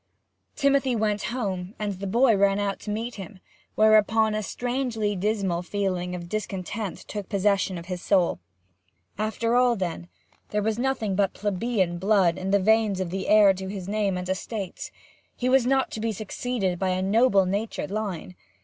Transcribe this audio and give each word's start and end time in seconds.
Timothy 0.55 0.95
went 0.95 1.25
home, 1.29 1.75
and 1.77 1.99
the 1.99 2.07
boy 2.07 2.35
ran 2.35 2.57
out 2.57 2.79
to 2.79 2.89
meet 2.89 3.13
him; 3.17 3.39
whereupon 3.75 4.33
a 4.33 4.41
strangely 4.41 5.15
dismal 5.15 5.61
feeling 5.61 6.15
of 6.15 6.27
discontent 6.27 6.97
took 7.07 7.29
possession 7.29 7.77
of 7.77 7.85
his 7.85 8.01
soul. 8.01 8.39
After 9.19 9.55
all, 9.55 9.75
then, 9.75 10.07
there 10.49 10.63
was 10.63 10.79
nothing 10.79 11.15
but 11.15 11.33
plebeian 11.35 11.99
blood 11.99 12.39
in 12.39 12.49
the 12.49 12.57
veins 12.59 12.99
of 12.99 13.11
the 13.11 13.27
heir 13.27 13.53
to 13.53 13.67
his 13.67 13.87
name 13.87 14.17
and 14.17 14.27
estates; 14.27 14.89
he 15.35 15.49
was 15.49 15.67
not 15.67 15.91
to 15.91 15.99
be 15.99 16.11
succeeded 16.11 16.79
by 16.79 16.89
a 16.89 17.03
noble 17.03 17.45
natured 17.45 17.91
line. 17.91 18.33